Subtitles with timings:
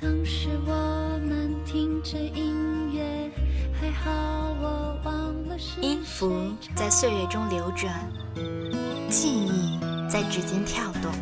[0.00, 0.72] 当时我
[1.26, 3.02] 们听着音乐，
[3.80, 4.12] 还好
[4.62, 7.92] 我忘了音符在岁月中流转，
[9.10, 9.76] 记忆
[10.08, 11.12] 在指尖跳动。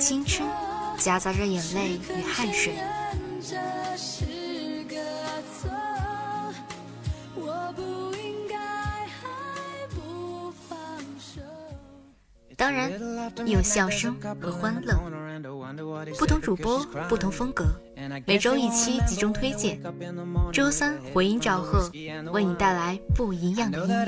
[0.00, 0.48] 青春
[0.98, 2.74] 夹杂着眼泪与汗水。
[12.56, 12.92] 当然，
[13.46, 14.94] 有笑声和欢乐。
[16.18, 17.66] 不同主播，不同风格，
[18.26, 19.80] 每周一期集中推荐。
[20.52, 21.90] 周三回音赵贺，
[22.32, 24.04] 为你带来不一样的音乐。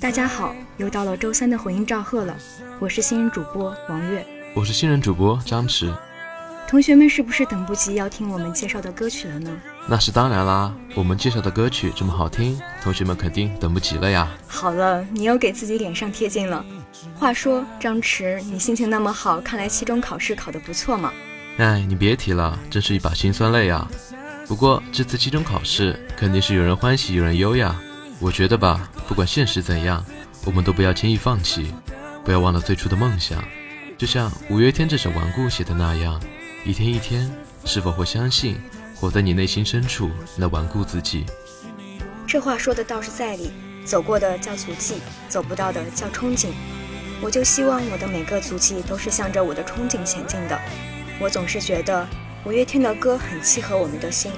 [0.00, 2.34] 大家好，又到了周三的回音赵贺了。
[2.80, 5.92] 我是新人主播王悦，我是新人主播张弛。
[6.66, 9.50] 同学们是不是等不及要听我们介绍的歌曲了呢？
[9.86, 14.28] 那是当然啦，我们介绍的歌曲这么好听，同学们肯定等不及了呀。
[14.48, 16.64] 好了，你又给自己脸上贴金了。
[17.14, 21.12] 话说，张弛，你心情那么好，看来期中考试考得不错嘛？
[21.58, 23.88] 哎，你别提了，真是一把辛酸泪啊。
[24.48, 27.76] 不过这次期中考试肯定是有人欢喜有人忧呀。
[28.18, 30.04] 我觉得吧，不管现实怎样，
[30.44, 31.72] 我们都不要轻易放弃，
[32.24, 33.42] 不要忘了最初的梦想。
[33.98, 36.20] 就像五月天这首《顽固》写的那样，
[36.64, 37.30] 一天一天，
[37.64, 38.60] 是否会相信，
[38.96, 41.24] 活在你内心深处那顽固自己？
[42.26, 43.52] 这话说的倒是在理，
[43.84, 44.96] 走过的叫足迹，
[45.28, 46.48] 走不到的叫憧憬。
[47.20, 50.58] 我就希望我的每个足迹都是向着我的憧憬前进的。
[51.20, 52.08] 我总是觉得
[52.44, 54.32] 五月天的歌很契合我们的心，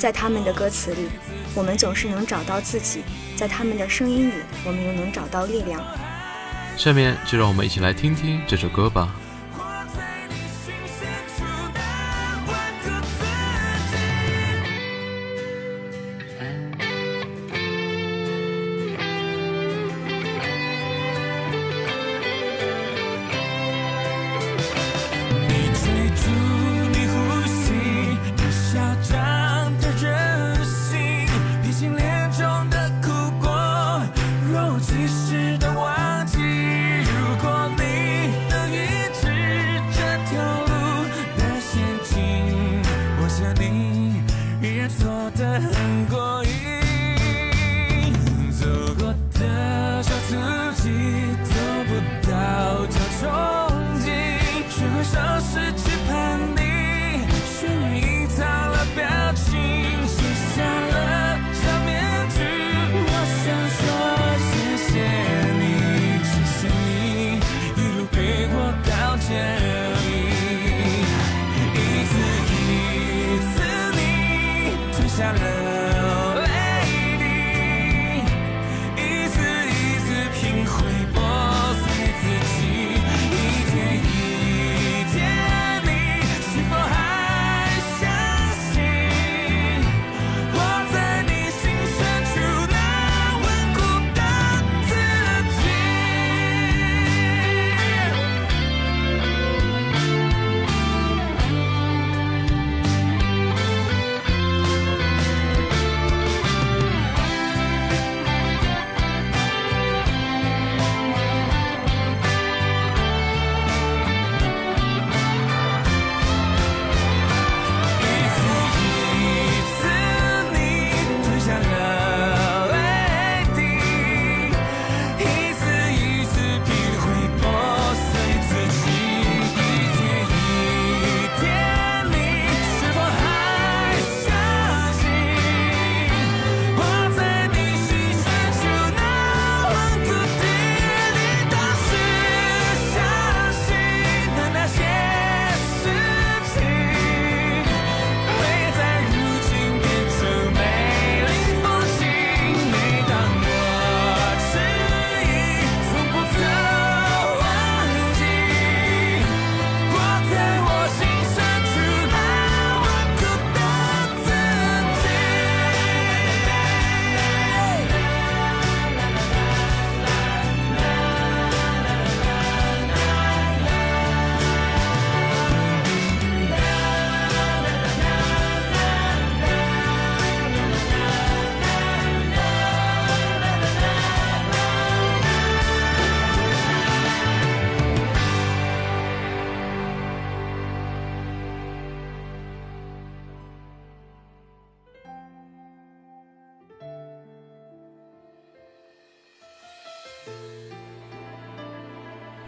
[0.00, 1.08] 在他们的歌词里，
[1.54, 3.02] 我们总是能找到自己。
[3.36, 4.32] 在他们的声音里，
[4.64, 5.78] 我们又能找到力量。
[6.74, 9.14] 下面就让我们一起来听听这首歌吧。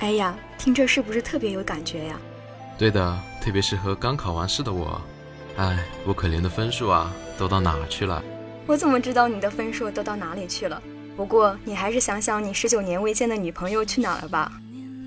[0.03, 2.19] 哎呀，听着是不是特别有感觉呀？
[2.77, 5.01] 对的，特别适合刚考完试的我。
[5.57, 8.21] 哎，我可怜的分数啊，都到哪去了？
[8.67, 10.83] 我怎么知道你的分数都到哪里去了？
[11.17, 14.51] 不过你还是想想你十九年未见的女朋友去哪了吧？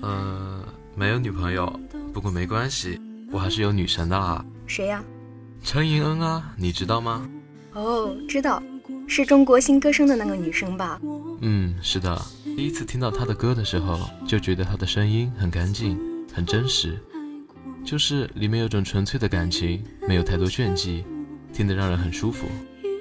[0.02, 0.64] 嗯，
[0.94, 1.70] 没有女朋友，
[2.14, 2.98] 不过没关系，
[3.30, 4.42] 我还是有女神的啦。
[4.66, 5.04] 谁呀？
[5.62, 7.28] 陈莹恩啊，你知道吗？
[7.74, 8.62] 哦，知道，
[9.06, 10.98] 是中国新歌声的那个女生吧？
[11.42, 12.18] 嗯，是的。
[12.56, 16.00] 第一次听到他的歌的时候，就觉得他的声音很干净，
[16.32, 16.98] 很真实，
[17.84, 21.04] 就是里面有种纯粹的感情，没有太多炫技，
[21.52, 22.46] 听得让人很舒服。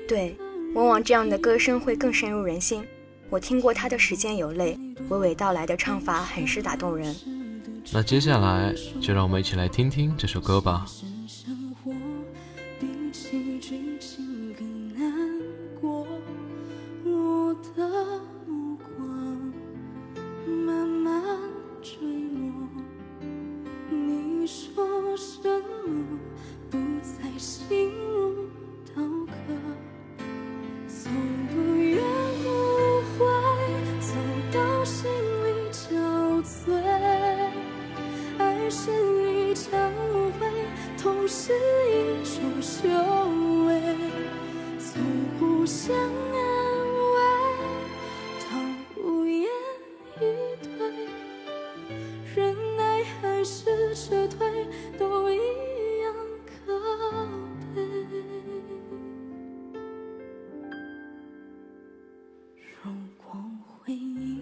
[0.10, 0.36] 对，
[0.74, 2.86] 往往这样的歌声会更深入人心。
[3.30, 7.16] 我听过他的《时间有泪》，娓娓道来的唱法很是打动人。
[7.94, 10.86] 那接下来就让我们一起来听听这首歌吧。
[38.66, 40.50] 爱是一场误会，
[40.98, 42.90] 痛是一种修
[43.68, 43.80] 为，
[44.80, 45.04] 从
[45.38, 46.34] 互相安
[47.14, 47.16] 慰
[48.42, 48.50] 到
[49.04, 49.48] 无言
[50.20, 50.20] 以
[50.64, 50.80] 对，
[52.36, 54.66] 忍耐还是撤退，
[54.98, 55.38] 都一
[56.02, 56.16] 样
[56.66, 56.74] 可
[57.76, 57.84] 悲。
[62.82, 63.40] 如果
[63.78, 64.40] 回忆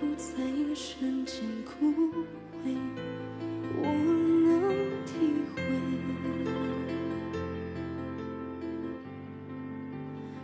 [0.00, 2.14] 不再一瞬间枯。
[2.64, 5.12] 我能体
[5.54, 5.56] 会。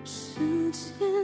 [0.04, 1.15] 时间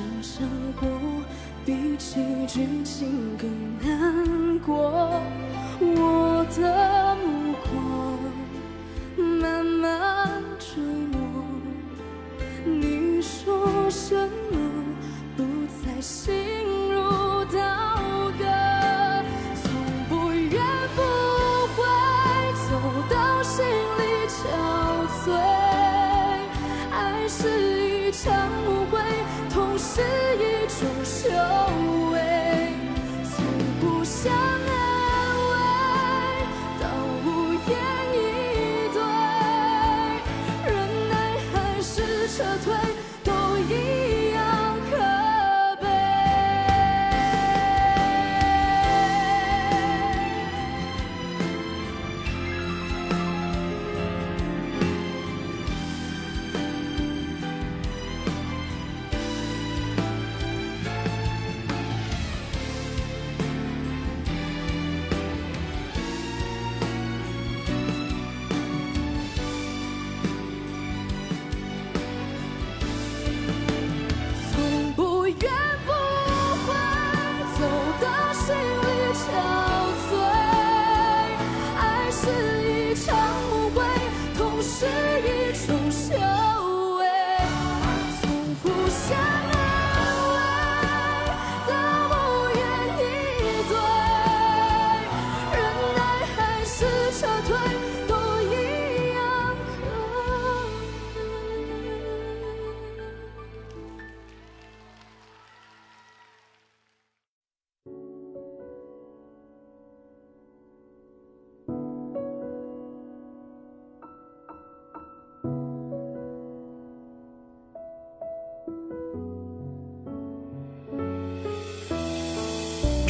[0.00, 0.86] 现实生活
[1.64, 5.20] 比起剧情更难过。
[5.80, 7.09] 我的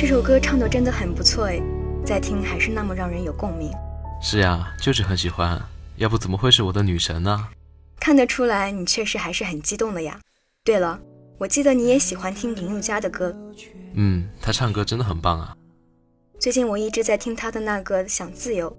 [0.00, 1.60] 这首歌唱的真的很不错哎，
[2.06, 3.70] 再听还是那么让人有共鸣。
[4.22, 5.60] 是呀，就是很喜欢，
[5.96, 7.48] 要不怎么会是我的女神呢？
[8.00, 10.18] 看得出来你确实还是很激动的呀。
[10.64, 10.98] 对了，
[11.36, 13.36] 我记得你也喜欢听林宥嘉的歌。
[13.92, 15.54] 嗯，他唱歌真的很棒啊。
[16.38, 18.74] 最近我一直在听他的那个《想自由》，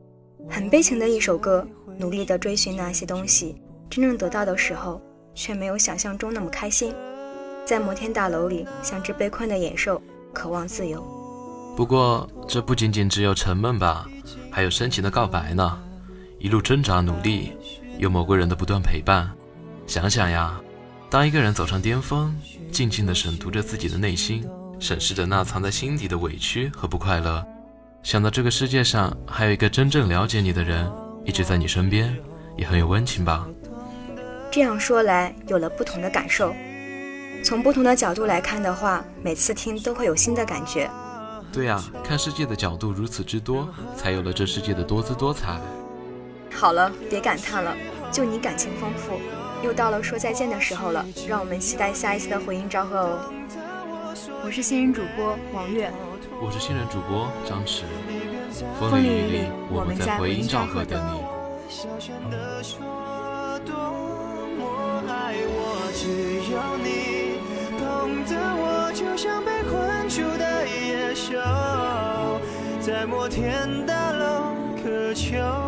[0.52, 1.68] 很悲情的一首歌，
[2.00, 3.62] 努力的追寻那些东西，
[3.92, 5.00] 真正得到的时候，
[5.36, 6.92] 却没有想象中那么开心。
[7.64, 10.02] 在摩天大楼里像只被困的野兽，
[10.34, 11.02] 渴望自由。
[11.76, 14.08] 不过，这不仅仅只有沉闷吧，
[14.52, 15.80] 还有深情的告白呢。
[16.40, 17.54] 一路挣扎努力，
[17.98, 19.32] 有某个人的不断陪伴。
[19.88, 20.60] 想想呀，
[21.10, 22.36] 当一个人走上巅峰，
[22.72, 24.44] 静静地审读着自己的内心，
[24.80, 27.46] 审视着那藏在心底的委屈和不快乐，
[28.04, 30.92] 想到这个世界上还有一个真正了解你的人
[31.24, 32.16] 一直在你身边，
[32.58, 33.48] 也很有温情吧。
[34.52, 36.54] 这样说来，有了不同的感受。
[37.44, 40.90] 从不同的角度来看的话，每次听都会有新的感觉。
[41.52, 45.60] 对啊，看世界的角度如此之多，才有了这世界的多姿多彩。
[46.54, 47.76] 好了，别感叹了，
[48.12, 49.20] 就你感情丰富。
[49.64, 53.20] 又到了说再见的时候了，让我们期待下一次的回音召贺哦。
[54.46, 55.92] 我是新人主播王月，
[56.42, 57.84] 我是新人主播张弛。
[58.80, 61.20] 风里雨里，我们在回音召贺等你。
[61.70, 62.14] 只有
[66.00, 66.31] 你
[73.32, 75.61] 天大楼渴求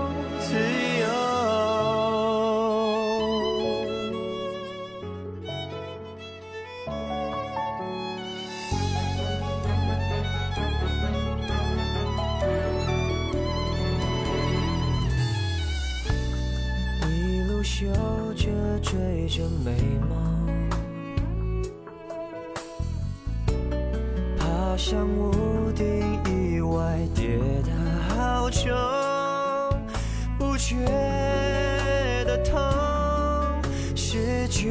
[34.54, 34.70] 觉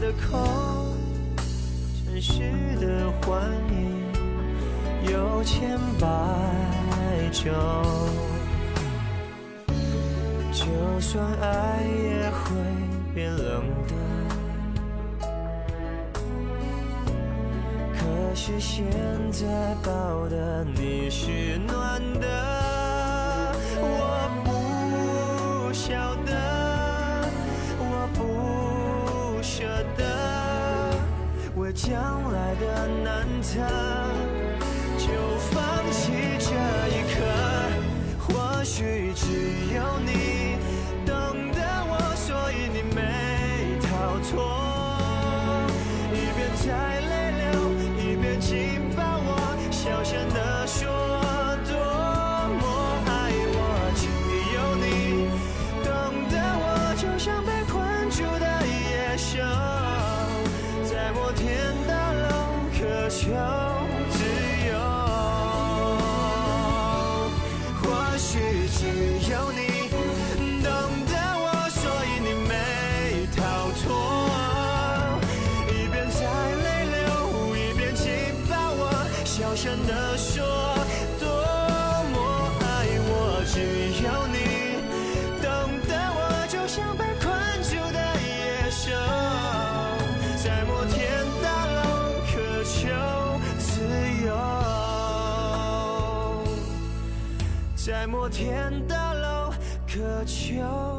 [0.00, 0.36] 得空。
[2.04, 2.42] 城市
[2.80, 4.02] 的幻影
[5.12, 6.06] 有千百
[7.30, 7.46] 种，
[10.52, 10.66] 就
[11.00, 12.46] 算爱也会
[13.14, 13.94] 变冷的。
[17.94, 18.84] 可是现
[19.30, 19.46] 在
[19.84, 21.97] 抱的你是暖
[31.88, 33.60] 将来的难测，
[34.98, 35.08] 就
[35.50, 36.52] 放弃这
[36.92, 37.16] 一刻。
[38.18, 39.24] 或许只
[39.74, 40.27] 有你
[79.60, 80.46] 真的说
[81.18, 82.16] 多么
[82.60, 83.58] 爱我，只
[84.04, 84.38] 有你
[85.42, 85.46] 懂
[85.88, 87.26] 得我，就像被困
[87.64, 88.86] 住的野兽，
[90.42, 90.96] 在摩天
[91.42, 91.80] 大楼
[92.30, 92.30] 渴
[92.62, 92.78] 求
[93.58, 93.82] 自
[94.24, 94.30] 由，
[97.74, 99.52] 在摩天大楼
[99.88, 100.97] 渴求。